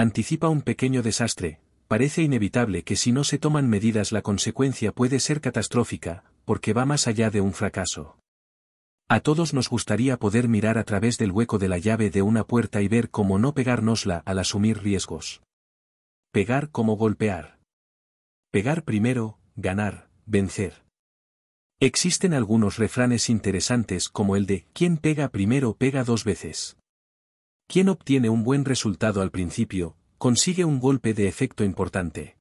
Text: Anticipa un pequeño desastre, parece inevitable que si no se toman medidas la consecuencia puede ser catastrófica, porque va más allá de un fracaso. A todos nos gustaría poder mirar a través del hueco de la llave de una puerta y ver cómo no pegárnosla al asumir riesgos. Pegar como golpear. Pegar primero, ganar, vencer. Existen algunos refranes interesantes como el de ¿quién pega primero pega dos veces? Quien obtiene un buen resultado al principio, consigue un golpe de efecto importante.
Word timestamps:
Anticipa 0.00 0.48
un 0.48 0.62
pequeño 0.62 1.02
desastre, 1.02 1.60
parece 1.86 2.22
inevitable 2.22 2.84
que 2.84 2.96
si 2.96 3.12
no 3.12 3.22
se 3.22 3.36
toman 3.36 3.68
medidas 3.68 4.12
la 4.12 4.22
consecuencia 4.22 4.92
puede 4.92 5.20
ser 5.20 5.42
catastrófica, 5.42 6.24
porque 6.46 6.72
va 6.72 6.86
más 6.86 7.06
allá 7.06 7.28
de 7.28 7.42
un 7.42 7.52
fracaso. 7.52 8.16
A 9.10 9.20
todos 9.20 9.52
nos 9.52 9.68
gustaría 9.68 10.16
poder 10.16 10.48
mirar 10.48 10.78
a 10.78 10.84
través 10.84 11.18
del 11.18 11.32
hueco 11.32 11.58
de 11.58 11.68
la 11.68 11.76
llave 11.76 12.08
de 12.08 12.22
una 12.22 12.44
puerta 12.44 12.80
y 12.80 12.88
ver 12.88 13.10
cómo 13.10 13.38
no 13.38 13.52
pegárnosla 13.52 14.22
al 14.24 14.38
asumir 14.38 14.82
riesgos. 14.82 15.42
Pegar 16.32 16.70
como 16.70 16.96
golpear. 16.96 17.58
Pegar 18.50 18.84
primero, 18.84 19.38
ganar, 19.54 20.08
vencer. 20.24 20.82
Existen 21.78 22.32
algunos 22.32 22.78
refranes 22.78 23.28
interesantes 23.28 24.08
como 24.08 24.34
el 24.36 24.46
de 24.46 24.64
¿quién 24.72 24.96
pega 24.96 25.28
primero 25.28 25.74
pega 25.74 26.04
dos 26.04 26.24
veces? 26.24 26.78
Quien 27.72 27.88
obtiene 27.88 28.28
un 28.28 28.42
buen 28.42 28.64
resultado 28.64 29.22
al 29.22 29.30
principio, 29.30 29.94
consigue 30.18 30.64
un 30.64 30.80
golpe 30.80 31.14
de 31.14 31.28
efecto 31.28 31.62
importante. 31.62 32.39